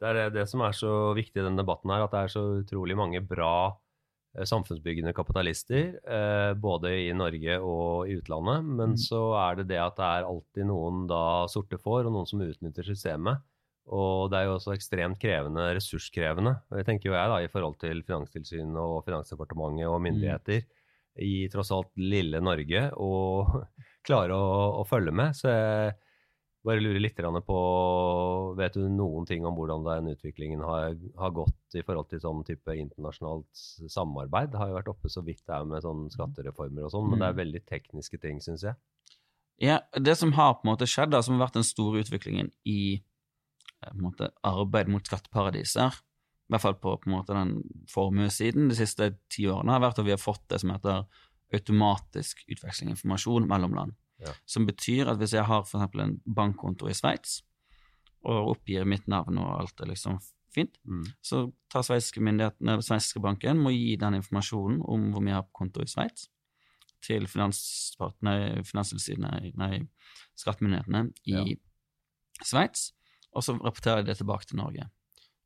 det, 0.00 0.08
er 0.10 0.14
det, 0.14 0.26
det 0.34 0.48
som 0.50 0.60
er 0.64 0.72
så 0.76 0.92
viktig 1.16 1.38
i 1.40 1.44
denne 1.44 1.60
debatten, 1.62 1.90
her, 1.92 2.04
at 2.04 2.10
det 2.12 2.22
er 2.24 2.32
så 2.32 2.42
utrolig 2.62 2.96
mange 2.96 3.20
bra 3.24 3.76
eh, 4.36 4.44
samfunnsbyggende 4.48 5.12
kapitalister, 5.14 5.94
eh, 6.02 6.54
både 6.58 6.90
i 7.06 7.12
Norge 7.16 7.60
og 7.60 8.08
i 8.08 8.16
utlandet. 8.18 8.64
Men 8.64 8.90
Mm. 8.96 8.96
så 8.96 9.22
er 9.50 9.56
det 9.60 9.68
det 9.68 9.78
at 9.78 9.96
det 9.96 10.04
er 10.04 10.24
alltid 10.28 10.66
noen 10.66 11.06
da 11.06 11.46
sorte 11.46 11.78
får, 11.78 12.06
og 12.06 12.12
noen 12.12 12.26
som 12.26 12.40
utnytter 12.40 12.82
systemet. 12.84 13.38
Og 13.92 14.30
det 14.32 14.38
er 14.38 14.46
jo 14.48 14.54
også 14.56 14.72
ekstremt 14.72 15.18
krevende, 15.20 15.66
ressurskrevende. 15.76 16.54
Det 16.72 16.86
tenker 16.88 17.10
jo 17.10 17.16
jeg 17.18 17.32
da, 17.32 17.40
i 17.42 17.50
forhold 17.52 17.76
til 17.82 18.00
Finanstilsynet 18.06 18.78
og 18.80 19.02
Finansdepartementet 19.04 19.90
og 19.90 20.00
myndigheter 20.06 20.64
i 21.22 21.44
tross 21.52 21.70
alt 21.74 21.92
lille 22.00 22.40
Norge, 22.42 22.88
og 22.98 23.60
klare 24.08 24.34
å, 24.34 24.80
å 24.80 24.86
følge 24.88 25.12
med. 25.14 25.36
Så 25.36 25.52
jeg 25.52 25.92
bare 26.64 26.80
lurer 26.80 27.02
litt 27.02 27.20
på 27.44 27.58
Vet 28.56 28.78
du 28.78 28.88
noen 28.88 29.26
ting 29.28 29.44
om 29.44 29.54
hvordan 29.58 29.84
den 29.84 30.14
utviklingen 30.14 30.64
har, 30.64 30.96
har 31.20 31.36
gått 31.36 31.76
i 31.76 31.84
forhold 31.84 32.08
til 32.08 32.22
sånn 32.22 32.42
type 32.48 32.72
internasjonalt 32.72 33.64
samarbeid? 33.92 34.52
Det 34.52 34.60
har 34.62 34.72
jo 34.72 34.78
vært 34.78 34.92
oppe 34.94 35.12
så 35.12 35.22
vidt 35.26 35.44
det 35.44 35.54
er 35.58 35.68
med 35.68 35.84
sånn 35.84 36.08
skattereformer 36.14 36.86
og 36.86 36.94
sånn, 36.94 37.10
men 37.10 37.20
det 37.20 37.28
er 37.28 37.40
veldig 37.42 37.64
tekniske 37.68 38.20
ting, 38.22 38.40
syns 38.44 38.64
jeg. 38.64 38.80
Ja, 39.62 39.82
det 39.94 40.16
som 40.18 40.32
har 40.34 40.56
på 40.56 40.64
en 40.66 40.72
måte 40.72 40.88
skjedd, 40.90 41.12
da, 41.14 41.20
som 41.22 41.36
har 41.36 41.46
vært 41.46 41.60
den 41.60 41.66
store 41.68 42.00
utviklingen 42.02 42.48
i 42.66 43.04
måte, 43.94 44.30
arbeid 44.46 44.88
mot 44.92 45.06
skatteparadiser, 45.06 45.94
i 46.44 46.52
hvert 46.52 46.60
fall 46.60 46.76
på, 46.76 46.96
på 47.00 47.10
måte, 47.10 47.32
den 47.36 47.62
formuesiden 47.88 48.68
de 48.68 48.76
siste 48.76 49.14
ti 49.32 49.46
årene, 49.48 49.72
har 49.72 49.80
vært 49.80 49.98
at 50.02 50.06
vi 50.08 50.12
har 50.12 50.20
fått 50.20 50.44
det 50.52 50.60
som 50.60 50.74
heter 50.74 51.04
automatisk 51.54 52.44
utveksling 52.50 52.90
av 52.90 52.96
informasjon 52.96 53.48
mellom 53.48 53.74
land. 53.78 53.96
Ja. 54.22 54.32
Som 54.46 54.66
betyr 54.68 55.08
at 55.10 55.18
hvis 55.20 55.34
jeg 55.36 55.46
har 55.48 55.64
eksempel 55.64 56.04
en 56.04 56.14
bankkonto 56.26 56.88
i 56.90 56.94
Sveits, 56.96 57.42
og 58.24 58.54
oppgir 58.54 58.86
mitt 58.88 59.08
navn 59.10 59.38
og 59.38 59.50
alt 59.60 59.80
er 59.84 59.90
liksom 59.92 60.20
fint, 60.54 60.78
Mm. 60.86 61.04
så 61.20 61.52
tar 61.68 61.82
sveitsiske 61.82 62.20
myndighetene, 62.22 62.78
sveitsiske 62.82 63.20
banken 63.20 63.58
må 63.58 63.72
gi 63.74 63.96
den 63.96 64.14
informasjonen 64.20 64.80
om 64.86 65.10
hvor 65.12 65.20
mye 65.20 65.32
jeg 65.34 65.40
har 65.40 65.48
på 65.48 65.58
konto 65.58 65.82
i 65.82 65.90
Sveits, 65.90 66.28
til 67.04 67.26
finans, 67.26 67.58
nei, 68.22 68.62
Finanstilsynet, 68.64 69.56
nei, 69.60 69.88
skattemyndighetene 70.40 71.12
i 71.26 71.32
Ja. 71.32 71.44
Sveits, 72.42 72.92
og 73.34 73.44
så 73.44 73.56
rapporterer 73.58 74.02
de 74.02 74.12
det 74.12 74.18
tilbake 74.20 74.48
til 74.48 74.60
Norge. 74.60 74.86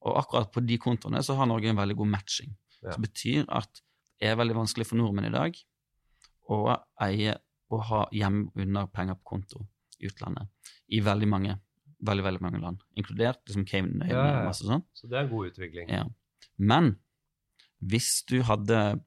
Og 0.06 0.18
akkurat 0.20 0.50
på 0.54 0.62
de 0.64 0.78
kontoene 0.80 1.22
så 1.24 1.36
har 1.38 1.48
Norge 1.50 1.70
en 1.70 1.78
veldig 1.78 1.96
god 1.98 2.12
matching. 2.14 2.54
Ja. 2.82 2.94
Som 2.94 3.04
betyr 3.04 3.48
at 3.48 3.82
det 4.18 4.30
er 4.30 4.38
veldig 4.38 4.56
vanskelig 4.58 4.86
for 4.88 5.00
nordmenn 5.00 5.28
i 5.30 5.34
dag 5.34 5.56
å 6.48 6.60
eie 7.04 7.36
og 7.68 7.82
ha 7.90 8.04
hjemme 8.14 8.48
under 8.56 8.88
penger 8.92 9.18
på 9.18 9.34
konto 9.34 9.64
i 9.98 10.08
utlandet 10.08 10.48
i 10.94 11.02
veldig 11.04 11.28
mange 11.28 11.58
veldig, 11.98 12.24
veldig 12.24 12.42
mange 12.44 12.60
land, 12.62 12.82
inkludert 12.98 13.40
liksom 13.48 13.64
Cayman 13.66 14.04
Ja, 14.06 14.14
ja, 14.14 14.26
ja. 14.26 14.34
og 14.40 14.50
masse 14.52 14.66
sånn. 14.66 14.84
Så 14.94 15.10
det 15.10 15.18
er 15.18 15.30
god 15.30 15.50
utvikling. 15.50 15.90
Ja. 15.90 16.04
Men 16.58 16.92
hvis 17.82 18.22
du 18.30 18.40
hadde 18.46 19.00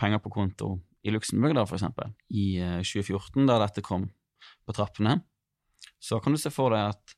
penger 0.00 0.22
på 0.22 0.32
konto 0.34 0.72
i 1.06 1.14
Luxembourg, 1.14 1.54
da, 1.54 1.64
for 1.66 1.78
eksempel, 1.78 2.12
i 2.30 2.56
eh, 2.62 2.80
2014, 2.82 3.46
da 3.46 3.58
dette 3.62 3.84
kom 3.86 4.08
på 4.66 4.74
trappene, 4.74 5.20
så 6.02 6.18
kan 6.22 6.34
du 6.34 6.40
se 6.40 6.50
for 6.54 6.74
deg 6.74 6.94
at 6.94 7.16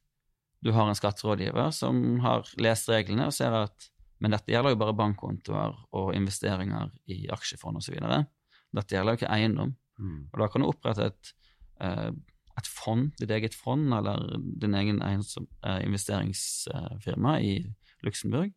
du 0.64 0.72
har 0.72 0.88
en 0.88 0.96
skatterådgiver 0.96 1.70
som 1.76 1.98
har 2.24 2.48
lest 2.56 2.88
reglene 2.88 3.28
og 3.28 3.36
ser 3.36 3.54
at 3.64 3.90
men 4.22 4.32
dette 4.32 4.52
gjelder 4.52 4.72
jo 4.72 4.80
bare 4.80 4.96
bankkontoer 4.96 5.74
og 5.98 6.14
investeringer 6.16 6.92
i 7.12 7.26
aksjefond 7.34 7.80
osv. 7.80 7.96
Dette 7.98 8.96
gjelder 8.96 9.12
jo 9.12 9.20
ikke 9.20 9.32
eiendom. 9.34 9.74
Mm. 10.00 10.20
Og 10.30 10.38
da 10.40 10.46
kan 10.48 10.62
du 10.62 10.68
opprette 10.68 11.08
et, 11.10 11.32
eh, 11.84 12.10
et 12.56 12.70
fond, 12.70 13.10
ditt 13.18 13.34
eget 13.36 13.56
fond, 13.58 13.92
eller 13.92 14.22
din 14.62 14.76
egen 14.78 15.02
eh, 15.04 15.80
investeringsfirma 15.84 17.36
i 17.42 17.58
Luxembourg, 18.06 18.54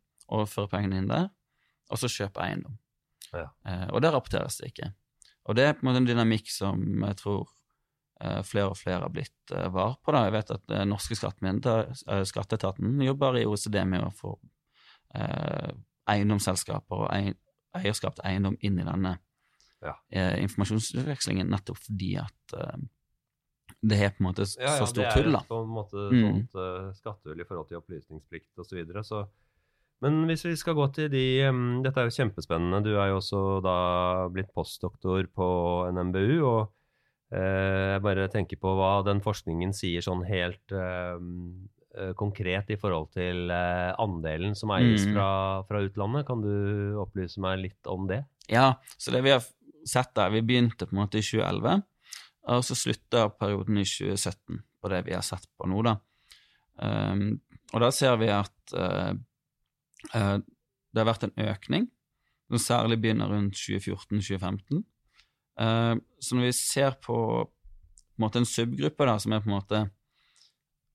føre 0.47 0.71
pengene 0.71 1.01
inn 1.01 1.11
der, 1.11 1.27
og 1.91 1.99
så 1.99 2.09
kjøpe 2.11 2.43
eiendom. 2.45 2.79
Ja. 3.33 3.49
Eh, 3.67 3.87
og 3.91 4.01
det 4.05 4.13
rapporteres 4.13 4.61
det 4.61 4.71
ikke. 4.71 4.93
Og 5.47 5.55
det 5.59 5.67
er 5.67 5.75
på 5.75 5.83
en 5.83 5.89
måte 5.89 6.03
en 6.03 6.09
dynamikk 6.09 6.51
som 6.51 6.83
jeg 7.03 7.19
tror 7.19 7.47
flere 8.43 8.71
og 8.71 8.77
flere 8.79 9.01
har 9.05 9.13
blitt 9.13 9.53
eh, 9.53 9.67
var 9.73 9.97
på. 10.03 10.11
da. 10.15 10.23
Jeg 10.27 10.35
vet 10.37 10.51
at 10.57 10.71
eh, 10.73 10.85
norske 10.89 11.17
eh, 11.17 12.23
skatteetaten 12.25 13.01
jobber 13.05 13.37
i 13.37 13.45
OECD 13.45 13.83
med 13.85 14.03
å 14.07 14.11
få 14.15 14.35
eh, 15.15 15.71
eiendomsselskaper 16.09 17.05
og 17.05 17.09
ei, 17.13 17.33
eierskap 17.77 18.15
til 18.17 18.25
eiendom 18.25 18.57
inn 18.61 18.79
i 18.79 18.87
denne 18.87 19.17
Ja. 19.83 19.93
eh, 20.09 20.39
informasjonsutvekslingen, 20.41 21.49
nettopp 21.49 21.77
fordi 21.77 22.15
at 22.17 22.53
eh, 22.57 22.77
det 23.81 23.99
er 24.01 24.09
på 24.15 24.23
en 24.23 24.29
måte 24.31 24.45
Ja, 24.57 24.77
ja, 24.79 24.85
så 24.85 25.03
Ja, 25.03 25.13
det 25.13 25.27
er 25.27 25.43
på 25.47 25.59
en 25.61 25.69
måte 25.69 25.97
Mm. 26.11 26.23
sånt 26.23 26.55
uh, 26.55 26.93
skattehull 26.93 27.41
i 27.41 27.45
forhold 27.45 27.67
til 27.67 27.77
opplysningsplikt 27.77 28.57
osv. 28.57 28.69
Så 28.69 28.75
videre, 28.75 29.03
så 29.03 29.27
Men 30.01 30.25
hvis 30.25 30.45
vi 30.45 30.55
skal 30.55 30.73
gå 30.73 30.87
til 30.93 31.09
de 31.11 31.47
um, 31.49 31.83
Dette 31.83 31.99
er 31.99 32.05
jo 32.05 32.15
kjempespennende. 32.17 32.83
Du 32.83 32.95
er 32.97 33.09
jo 33.09 33.17
også 33.17 33.61
da 33.65 34.27
blitt 34.29 34.51
postdoktor 34.53 35.25
på 35.33 35.47
NMBU. 35.91 36.45
og 36.45 36.61
eh, 36.61 36.76
jeg 37.27 38.01
bare 38.05 38.29
tenker 38.31 38.55
på 38.61 38.71
hva 38.77 39.01
den 39.03 39.19
forskningen 39.19 39.73
sier 39.75 40.03
sånn 40.05 40.21
helt 40.29 40.71
eh, 40.71 41.17
konkret 42.15 42.69
i 42.71 42.77
forhold 42.79 43.09
til 43.15 43.51
eh, 43.51 43.91
andelen 43.99 44.55
som 44.55 44.71
eies 44.75 45.05
Mm. 45.05 45.13
fra, 45.13 45.29
fra 45.67 45.81
utlandet. 45.83 46.27
Kan 46.27 46.41
du 46.41 46.95
opplyse 47.01 47.41
meg 47.43 47.59
litt 47.65 47.87
om 47.91 48.07
det? 48.07 48.21
Ja, 48.47 48.79
så 48.97 49.11
det 49.11 49.23
vi 49.25 49.33
har 49.33 49.43
sett 49.87 50.13
der, 50.15 50.29
vi 50.31 50.41
begynte 50.41 50.85
på 50.87 50.95
en 50.95 51.01
måte 51.03 51.19
i 51.19 51.25
2011, 51.25 51.83
og 52.47 52.63
så 52.63 52.75
slutta 52.75 53.27
perioden 53.35 53.77
i 53.81 53.85
2017 53.87 54.61
på 54.81 54.89
det 54.93 55.05
vi 55.07 55.15
har 55.15 55.25
sett 55.25 55.47
på 55.57 55.67
nå, 55.67 55.81
da. 55.83 55.97
Um, 56.77 57.41
og 57.73 57.81
da 57.81 57.89
ser 57.91 58.15
vi 58.21 58.29
at 58.31 58.73
uh, 58.77 59.11
uh, 60.13 60.37
det 60.39 61.01
har 61.01 61.09
vært 61.09 61.25
en 61.27 61.47
økning, 61.49 61.87
som 62.47 62.61
særlig 62.61 63.01
begynner 63.01 63.31
rundt 63.33 63.57
2014-2015. 63.59 64.83
Eh, 65.59 65.95
så 66.19 66.35
når 66.37 66.49
vi 66.49 66.53
ser 66.57 66.97
på, 67.01 67.17
på 67.45 68.17
en, 68.17 68.23
måte 68.23 68.41
en 68.41 68.49
subgruppe 68.49 69.07
da, 69.09 69.17
som 69.21 69.33
er 69.33 69.43
på 69.43 69.49
en 69.51 69.57
måte 69.57 69.83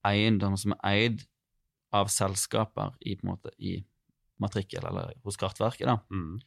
eiendom 0.07 0.57
som 0.59 0.75
er 0.75 0.97
eid 0.97 1.21
av 1.93 2.09
selskaper 2.11 2.95
i, 3.05 3.15
på 3.15 3.25
en 3.27 3.33
måte, 3.35 3.53
i 3.59 3.77
matrikkel 4.41 4.85
eller 4.89 5.13
hos 5.23 5.37
Kartverket, 5.39 5.87
da, 5.87 5.99
Mm. 6.11 6.41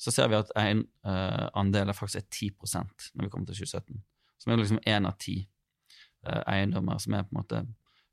så 0.00 0.12
ser 0.14 0.28
vi 0.28 0.38
at 0.38 0.50
en 0.56 0.84
uh, 1.06 1.48
andel 1.54 1.88
er 1.88 1.96
faktisk 1.96 2.22
er 2.22 2.28
10% 2.28 3.10
når 3.14 3.24
vi 3.24 3.30
kommer 3.30 3.46
til 3.50 3.64
2017. 3.64 4.02
Som 4.40 4.52
er 4.52 4.56
liksom 4.60 4.78
én 4.86 5.08
av 5.08 5.16
ti 5.20 5.48
uh, 6.26 6.42
eiendommer 6.46 6.98
som 6.98 7.14
er 7.14 7.26
på 7.26 7.34
en 7.34 7.40
måte 7.40 7.62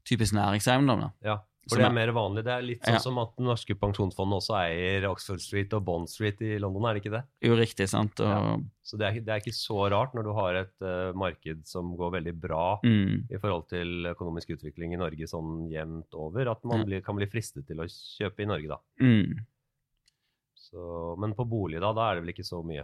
typisk 0.07 0.33
næringseiendom. 0.33 0.99
da. 1.05 1.09
Ja, 1.23 1.37
for 1.69 1.77
det 1.77 1.85
er- 1.85 1.89
er 1.89 1.93
mer 1.93 2.11
vanlig. 2.15 2.43
Det 2.43 2.53
er 2.53 2.61
litt 2.61 2.81
sånn 2.83 2.93
Ja. 2.93 2.99
som 3.03 3.17
at 3.19 3.35
det 3.37 3.45
norske 3.45 3.75
pensjonsfondet 3.75 4.37
også 4.41 4.55
eier 4.57 5.05
Oxford 5.09 5.41
Street 5.41 5.73
og 5.73 5.83
Bond 5.85 6.09
Street 6.09 6.41
i 6.41 6.57
London, 6.59 6.85
er 6.85 6.93
det 6.95 7.03
ikke 7.03 7.11
det? 7.17 7.23
Jo, 7.43 7.55
riktig, 7.55 7.87
sant? 7.89 8.19
Og, 8.19 8.27
Ja. 8.27 8.57
Så 8.87 8.97
det 8.97 9.07
er, 9.07 9.19
det 9.19 9.27
er 9.27 9.39
ikke 9.41 9.53
så 9.57 9.89
rart 9.91 10.13
når 10.15 10.23
du 10.23 10.33
har 10.33 10.55
et 10.55 10.81
uh, 10.81 11.11
marked 11.13 11.65
som 11.67 11.95
går 11.97 12.11
veldig 12.21 12.39
bra 12.39 12.79
mm, 12.83 13.27
i 13.29 13.37
forhold 13.37 13.67
til 13.67 14.05
økonomisk 14.07 14.55
utvikling 14.55 14.93
i 14.93 14.97
Norge 14.97 15.27
sånn 15.27 15.69
jevnt 15.69 16.13
over, 16.13 16.47
at 16.49 16.63
man 16.63 16.85
blir, 16.85 17.01
kan 17.03 17.15
bli 17.17 17.25
fristet 17.27 17.67
til 17.67 17.77
å 17.77 17.87
kjøpe 17.89 18.39
i 18.43 18.45
Norge, 18.45 18.67
da. 18.69 18.77
mm. 19.01 19.33
Så, 20.55 21.15
men 21.19 21.33
på 21.35 21.45
bolig, 21.47 21.79
da, 21.79 21.93
da 21.95 22.09
er 22.11 22.15
det 22.17 22.23
vel 22.25 22.33
ikke 22.33 22.47
så 22.47 22.59
mye? 22.65 22.83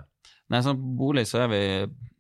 Nei, 0.54 0.60
sånn, 0.64 0.78
på 0.80 0.94
bolig 1.02 1.26
så 1.28 1.42
er 1.44 1.50
vi 1.52 1.64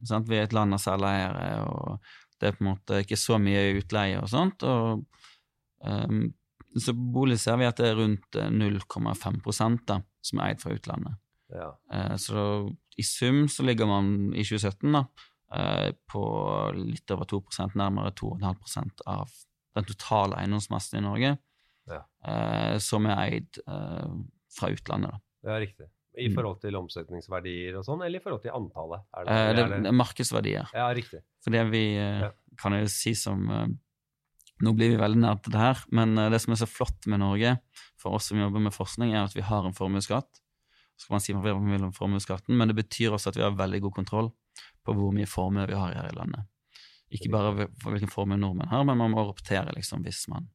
sant? 0.08 0.28
Vi 0.28 0.36
er 0.40 0.44
et 0.48 0.56
land 0.56 0.76
av 0.76 0.82
selveiere, 0.84 1.46
og 1.68 2.00
det 2.42 2.50
er 2.50 2.58
på 2.58 2.66
en 2.66 2.72
måte 2.74 3.00
ikke 3.04 3.20
så 3.20 3.38
mye 3.40 3.62
utleie 3.80 4.18
og 4.20 4.28
sånt. 4.32 4.64
og 4.68 5.06
ehm, 5.88 6.34
Så 6.80 6.94
bolig 6.94 7.40
ser 7.40 7.58
vi 7.58 7.66
at 7.66 7.78
det 7.78 7.86
er 7.92 7.96
rundt 8.00 8.36
eh, 8.36 8.50
0,5 8.50 9.86
da, 9.86 10.02
som 10.22 10.40
er 10.40 10.54
eid 10.54 10.62
fra 10.64 10.74
utlandet. 10.74 11.16
Ja. 11.54 11.72
Eh, 11.92 12.16
Så 12.18 12.76
i 12.98 13.04
sum 13.04 13.48
så 13.48 13.64
ligger 13.66 13.86
man 13.90 14.34
i 14.34 14.44
2017 14.44 14.92
da, 14.94 15.04
eh, 15.54 15.92
på 16.10 16.24
litt 16.78 17.10
over 17.12 17.26
2% 17.26 17.76
nærmere 17.76 18.12
2,5% 18.18 19.02
av 19.08 19.30
den 19.76 19.84
totale 19.86 20.36
eiendomsmassen 20.38 21.00
i 21.00 21.02
Norge, 21.02 21.38
Ja. 21.90 22.04
eh, 22.26 22.78
som 22.80 23.06
er 23.06 23.18
eid 23.30 23.58
eh, 23.68 24.08
fra 24.58 24.70
utlandet. 24.70 25.12
da. 25.12 25.20
ja, 25.52 25.60
riktig. 25.60 25.90
I 26.16 26.30
forhold 26.30 26.60
til 26.62 26.76
omsetningsverdier 26.78 27.76
og 27.80 27.86
sånn, 27.88 28.04
eller 28.06 28.20
i 28.20 28.22
forhold 28.24 28.44
til 28.44 28.52
antallet? 28.54 29.02
Er 29.18 29.22
Eh, 29.26 29.54
Det 29.56 29.64
er 29.66 29.86
er 29.88 29.92
markedsverdier. 29.92 30.68
Ja, 30.72 30.94
riktig. 30.94 31.22
For 31.44 31.50
det 31.50 31.72
vi 31.72 31.96
eh, 31.98 32.20
Ja. 32.22 32.32
kan 32.58 32.72
jo 32.74 32.86
si 32.88 33.14
som 33.16 33.50
eh, 33.50 33.68
Nå 34.62 34.74
blir 34.78 34.94
vi 34.94 35.02
veldig 35.02 35.20
nær 35.20 35.40
til 35.42 35.56
det 35.56 35.60
her, 35.60 35.82
men 35.92 36.18
eh, 36.18 36.30
det 36.30 36.40
som 36.44 36.54
er 36.54 36.62
så 36.62 36.70
flott 36.70 37.08
med 37.10 37.24
Norge, 37.24 37.58
for 38.00 38.14
oss 38.18 38.30
som 38.30 38.38
jobber 38.40 38.62
med 38.62 38.76
forskning, 38.76 39.14
er 39.16 39.26
at 39.26 39.36
vi 39.36 39.42
har 39.42 39.66
en 39.66 39.74
formuesskatt. 39.76 40.30
Så 40.96 41.08
kan 41.10 41.18
man 41.18 41.24
si 41.26 41.34
hva 41.34 41.56
man 41.58 41.72
vil 41.74 41.88
om 41.90 41.94
formuesskatten, 41.96 42.56
men 42.58 42.70
det 42.70 42.78
betyr 42.78 43.16
også 43.16 43.32
at 43.32 43.40
vi 43.40 43.44
har 43.46 43.56
veldig 43.58 43.82
god 43.88 43.96
kontroll 43.98 44.30
på 44.86 44.94
hvor 44.94 45.14
mye 45.16 45.28
formue 45.30 45.66
vi 45.68 45.78
har 45.80 45.96
her 45.98 46.12
i 46.12 46.16
landet. 46.16 46.46
Ikke 47.14 47.32
bare 47.34 47.68
hvilken 47.84 48.12
formue 48.12 48.38
nordmenn 48.38 48.72
har, 48.72 48.86
men 48.86 48.98
man 49.00 49.14
må 49.14 49.26
rapportere 49.26 49.74
liksom, 49.76 50.04
hvis 50.06 50.26
man 50.32 50.48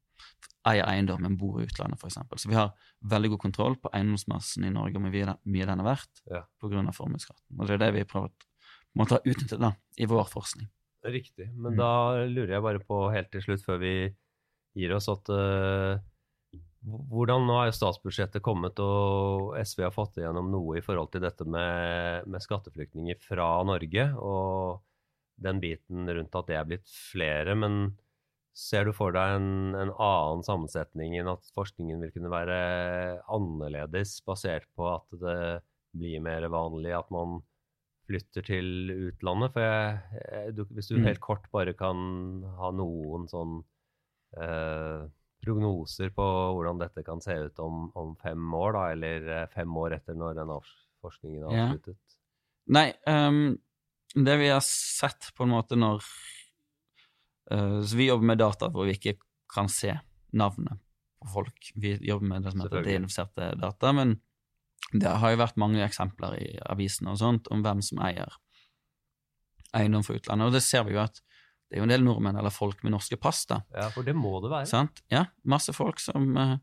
eier 0.68 0.86
eiendom, 0.88 1.22
men 1.22 1.36
bor 1.38 1.60
i 1.60 1.66
utlandet, 1.66 2.00
f.eks. 2.02 2.18
Så 2.42 2.50
vi 2.50 2.56
har 2.58 2.72
veldig 3.08 3.32
god 3.34 3.42
kontroll 3.46 3.76
på 3.80 3.90
eiendomsmassen 3.94 4.66
i 4.66 4.72
Norge 4.74 4.98
hvor 4.98 5.06
mye 5.06 5.68
den 5.70 5.82
er 5.82 5.86
verdt 5.86 6.22
Ja. 6.30 6.42
pga. 6.60 6.92
formuesskatten. 6.92 7.58
Og 7.58 7.66
det 7.66 7.78
er 7.78 7.84
det 7.86 7.94
vi 7.94 8.04
prøver 8.04 8.30
å 8.98 9.58
da, 9.58 9.72
i 9.96 10.06
vår 10.06 10.26
forskning. 10.28 10.68
Riktig. 11.04 11.48
Men 11.54 11.74
Mm. 11.74 11.78
da 11.78 11.92
lurer 12.26 12.54
jeg 12.56 12.62
bare 12.62 12.80
på 12.82 13.12
helt 13.12 13.30
til 13.30 13.42
slutt, 13.44 13.64
før 13.64 13.78
vi 13.78 14.14
gir 14.74 14.94
oss, 14.96 15.08
at 15.08 15.28
uh, 15.30 15.98
hvordan 16.82 17.46
Nå 17.46 17.56
er 17.62 17.74
statsbudsjettet 17.74 18.42
kommet, 18.42 18.78
og 18.80 19.54
SV 19.58 19.82
har 19.86 19.94
fått 19.94 20.18
igjennom 20.18 20.50
noe 20.50 20.78
i 20.78 20.82
forhold 20.84 21.10
til 21.12 21.22
dette 21.24 21.44
med, 21.44 22.26
med 22.26 22.42
skatteflyktninger 22.42 23.18
fra 23.22 23.62
Norge, 23.66 24.10
og 24.18 24.82
den 25.38 25.60
biten 25.62 26.08
rundt 26.08 26.34
at 26.34 26.46
det 26.50 26.56
er 26.58 26.68
blitt 26.68 26.88
flere. 26.90 27.54
Men 27.54 27.96
ser 28.58 28.88
du 28.88 28.92
for 28.92 29.14
deg 29.14 29.36
en, 29.38 29.74
en 29.78 29.92
annen 29.94 30.42
sammensetning 30.46 31.14
enn 31.18 31.30
at 31.30 31.46
forskningen 31.54 32.00
vil 32.02 32.14
kunne 32.14 32.32
være 32.32 32.58
annerledes, 33.30 34.18
basert 34.26 34.66
på 34.74 34.88
at 34.90 35.06
det 35.20 35.40
blir 35.98 36.22
mer 36.22 36.46
vanlig 36.52 36.94
at 36.94 37.10
man 37.14 37.40
flytter 38.08 38.46
til 38.48 38.92
utlandet? 39.10 39.52
For 39.54 39.64
jeg, 39.64 40.22
jeg, 40.24 40.56
du, 40.56 40.64
hvis 40.74 40.90
du 40.90 40.96
Mm. 40.98 41.06
helt 41.10 41.20
kort 41.24 41.46
bare 41.52 41.74
kan 41.76 41.98
ha 42.58 42.72
noen 42.74 43.28
sånn 43.30 43.60
eh, 44.40 45.06
prognoser 45.44 46.10
på 46.16 46.24
hvordan 46.56 46.80
dette 46.82 47.04
kan 47.06 47.22
se 47.22 47.36
ut 47.46 47.60
om, 47.62 47.88
om 47.98 48.16
fem 48.20 48.54
år, 48.54 48.72
da, 48.74 48.84
eller 48.96 49.28
eh, 49.36 49.46
fem 49.54 49.76
år 49.76 49.98
etter 50.00 50.18
når 50.18 50.40
den 50.40 50.52
forskningen 51.04 51.46
er 51.46 51.56
Ja. 51.56 51.94
Nei, 52.68 52.88
um, 53.08 53.56
det 54.14 54.34
vi 54.40 54.50
har 54.50 54.60
sett 54.64 55.30
på 55.36 55.46
en 55.46 55.54
måte 55.54 55.76
når 55.78 56.02
uh, 57.52 57.80
Så 57.80 57.96
vi 57.96 58.08
jobber 58.10 58.28
med 58.34 58.42
data 58.42 58.68
hvor 58.68 58.84
vi 58.88 58.96
ikke 58.98 59.14
kan 59.48 59.70
se 59.72 59.94
navnet 60.36 60.76
på 61.22 61.30
folk. 61.32 61.70
Vi 61.74 61.94
jobber 62.04 62.28
med 62.34 62.44
det 62.44 62.52
som 62.52 62.60
heter 62.66 62.84
deinfiserte 62.84 63.52
data, 63.56 63.92
men 63.96 64.18
det 64.92 65.14
har 65.20 65.32
jo 65.32 65.40
vært 65.42 65.58
mange 65.60 65.82
eksempler 65.84 66.36
i 66.40 66.50
avisene 66.72 67.12
og 67.12 67.20
sånt 67.20 67.48
om 67.52 67.64
hvem 67.64 67.82
som 67.84 68.00
eier 68.06 68.38
eiendom 69.76 70.04
for 70.06 70.16
utlandet, 70.16 70.48
og 70.48 70.56
det 70.56 70.64
ser 70.64 70.86
vi 70.88 70.94
jo 70.96 71.02
at 71.02 71.20
det 71.68 71.76
er 71.76 71.82
jo 71.82 71.84
en 71.84 71.92
del 71.92 72.04
nordmenn 72.04 72.38
eller 72.40 72.52
folk 72.54 72.80
med 72.84 72.94
norske 72.94 73.18
pass, 73.20 73.42
da. 73.50 73.60
Ja, 73.76 73.90
for 73.92 74.06
det 74.06 74.14
må 74.16 74.38
det 74.40 74.48
være. 74.48 74.68
Sant? 74.70 75.02
Ja, 75.12 75.26
masse 75.44 75.74
folk 75.76 76.00
som 76.00 76.30
uh, 76.32 76.54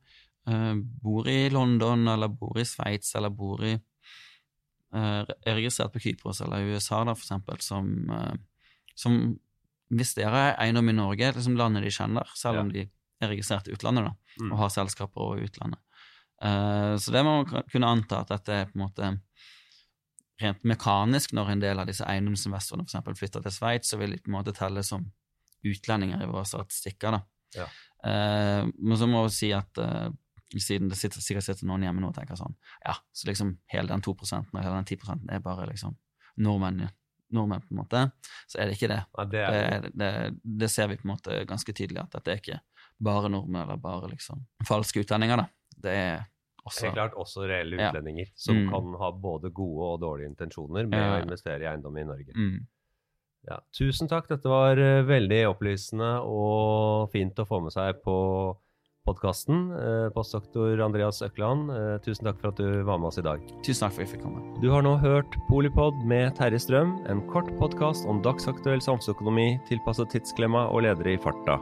eh, 0.49 0.71
bor 1.03 1.29
i 1.29 1.43
London, 1.53 2.07
eller 2.09 2.31
bor 2.33 2.57
i 2.57 2.65
Sveits, 2.65 3.13
eller 3.17 3.29
bor 3.29 3.61
i 3.61 3.75
uh, 3.75 5.21
Er 5.21 5.59
registrert 5.59 5.93
på 5.93 6.01
Kypros 6.07 6.41
eller 6.41 6.65
USA, 6.73 7.03
da, 7.05 7.13
for 7.13 7.21
eksempel, 7.27 7.61
som, 7.61 7.93
uh, 8.09 8.33
som 8.97 9.35
Hvis 9.93 10.15
dere 10.17 10.47
er 10.47 10.59
eiendom 10.65 10.89
i 10.89 10.97
Norge, 10.97 11.29
liksom 11.37 11.59
landet 11.59 11.85
de 11.85 11.93
kjenner, 11.93 12.31
selv 12.33 12.63
om 12.63 12.73
de 12.73 12.87
er 13.21 13.29
registrert 13.29 13.69
i 13.69 13.77
utlandet, 13.77 14.09
da, 14.09 14.15
Mm. 14.35 14.49
og 14.51 14.57
har 14.57 14.71
selskaper 14.73 15.21
over 15.21 15.37
i 15.39 15.45
utlandet. 15.45 15.79
Eh, 16.43 16.95
så 16.97 17.13
det 17.13 17.23
må 17.23 17.37
man 17.41 17.69
kunne 17.71 17.91
anta 17.91 18.23
at 18.23 18.33
dette 18.33 18.55
er 18.55 18.67
på 18.69 18.77
en 18.79 18.85
måte 18.85 19.11
rent 20.41 20.65
mekanisk 20.67 21.31
når 21.35 21.53
en 21.53 21.63
del 21.63 21.79
av 21.79 21.87
disse 21.87 22.05
eiendomsinvestorene 22.11 22.83
eksempel 22.83 23.15
flytter 23.15 23.43
til 23.45 23.55
Sveits, 23.55 23.91
så 23.91 23.99
vil 24.01 24.15
de 24.15 24.19
på 24.19 24.31
en 24.31 24.37
måte 24.39 24.55
telle 24.55 24.83
som 24.83 25.05
utlendinger 25.65 26.21
i 26.21 26.29
våre 26.29 26.45
statistikker. 26.47 27.15
da. 27.15 27.21
Ja. 27.55 27.69
Uh, 28.05 28.67
men 28.75 28.97
så 28.99 29.07
må 29.09 29.23
vi 29.25 29.33
si 29.33 29.47
at 29.55 29.79
uh, 29.81 30.11
siden 30.61 30.91
det 30.91 30.99
sitter, 30.99 31.23
sikkert 31.23 31.47
sitter 31.47 31.65
noen 31.69 31.85
hjemme 31.87 32.03
nå 32.03 32.11
og 32.11 32.17
tenker 32.17 32.37
sånn 32.37 32.53
Ja, 32.83 32.93
så 33.15 33.29
liksom 33.29 33.55
hele 33.71 33.89
den 33.89 34.03
2 34.05 34.13
og 34.13 34.59
hele 34.59 34.75
den 34.75 34.89
10% 34.91 35.31
er 35.33 35.41
bare 35.41 35.65
liksom 35.71 35.95
nordmenn, 36.37 36.83
nordmenn, 37.33 37.63
på 37.63 37.73
en 37.73 37.79
måte. 37.79 38.01
Så 38.51 38.59
er 38.59 38.67
det 38.67 38.75
ikke 38.75 38.91
det. 38.91 39.01
Ja, 39.17 39.25
det 39.31 39.41
er, 39.41 39.81
Det, 39.87 39.91
det, 39.95 40.11
det 40.63 40.69
ser 40.71 40.91
vi 40.91 40.99
på 40.99 41.07
en 41.07 41.15
måte 41.15 41.41
ganske 41.47 41.73
tydelig, 41.73 42.03
at 42.03 42.17
dette 42.17 42.33
er 42.33 42.41
ikke 42.43 42.59
bare 42.99 43.31
nordmenn 43.31 43.63
eller 43.63 43.79
bare 43.81 44.11
liksom 44.11 44.43
falske 44.67 45.01
utlendinger. 45.05 45.45
da. 45.45 45.47
Det 45.85 45.93
er 45.95 46.25
også 46.65 46.87
helt 46.87 46.95
klart 46.97 47.13
også 47.21 47.45
reelle 47.47 47.77
Ja. 47.77 47.91
utlendinger 47.91 48.31
som 48.35 48.55
Mm. 48.65 48.69
kan 48.73 48.93
ha 48.99 49.11
både 49.11 49.51
gode 49.53 49.91
og 49.93 49.99
dårlige 50.01 50.31
intensjoner 50.33 50.87
med 50.89 50.99
Ja. 50.99 51.19
å 51.19 51.21
investere 51.23 51.61
i 51.61 51.69
eiendom 51.69 51.97
i 52.01 52.03
Norge. 52.03 52.33
mm, 52.35 52.65
Ja, 53.47 53.59
tusen 53.77 54.07
takk. 54.09 54.27
Dette 54.27 54.49
var 54.49 54.71
eh, 54.79 55.03
veldig 55.05 55.43
opplysende 55.53 56.19
og 56.25 57.11
fint 57.11 57.35
å 57.37 57.45
få 57.45 57.61
med 57.61 57.71
seg 57.71 58.01
på 58.01 58.57
podkasten. 59.05 59.67
Eh, 59.77 60.09
postdoktor 60.09 60.81
Andreas 60.81 61.21
Økland, 61.21 61.69
eh, 61.69 61.99
tusen 62.01 62.25
takk 62.25 62.39
for 62.41 62.47
at 62.47 62.55
du 62.57 62.81
var 62.83 62.97
med 62.97 63.05
oss 63.11 63.19
i 63.19 63.21
dag. 63.21 63.39
Tusen 63.61 63.85
takk 63.87 63.93
for 63.93 64.01
at 64.01 64.07
vi 64.09 64.17
fikk 64.17 64.23
komme. 64.23 64.41
Du 64.63 64.71
har 64.71 64.81
nå 64.81 64.97
hørt 64.99 65.29
Polipod 65.47 65.93
med 66.03 66.33
Terje 66.35 66.57
Strøm, 66.59 67.05
en 67.07 67.21
kort 67.29 67.45
podkast 67.59 68.07
om 68.09 68.23
dagsaktuell 68.23 68.81
samfunnsøkonomi 68.81 69.59
tilpasset 69.69 70.09
tidsklemma 70.09 70.65
og 70.73 70.81
ledere 70.81 71.13
i 71.13 71.17
farta. 71.21 71.61